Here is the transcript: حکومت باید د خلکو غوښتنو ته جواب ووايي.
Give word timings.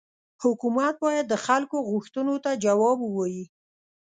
حکومت 0.43 0.95
باید 1.05 1.25
د 1.29 1.35
خلکو 1.45 1.77
غوښتنو 1.89 2.35
ته 2.43 2.51
جواب 2.65 2.97
ووايي. 3.01 3.45